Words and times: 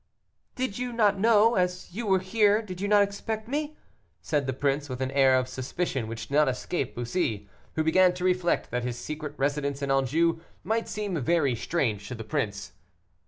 "Did 0.55 0.79
you 0.79 0.91
not 0.91 1.19
know? 1.19 1.53
As 1.53 1.93
you 1.93 2.11
are 2.11 2.17
here, 2.19 2.63
did 2.63 2.81
you 2.81 2.87
not 2.87 3.03
expect 3.03 3.47
me?" 3.47 3.77
said 4.19 4.47
the 4.47 4.51
prince, 4.51 4.89
with 4.89 4.99
an 4.99 5.11
air 5.11 5.35
of 5.37 5.47
suspicion 5.47 6.07
which 6.07 6.27
did 6.27 6.33
not 6.33 6.49
escape 6.49 6.95
Bussy, 6.95 7.47
who 7.75 7.83
began 7.83 8.11
to 8.15 8.23
reflect 8.23 8.71
that 8.71 8.83
his 8.83 8.97
secret 8.97 9.35
residence 9.37 9.83
in 9.83 9.91
Anjou 9.91 10.39
might 10.63 10.87
seem 10.87 11.21
very 11.21 11.53
strange 11.55 12.07
to 12.07 12.15
the 12.15 12.23
prince. 12.23 12.71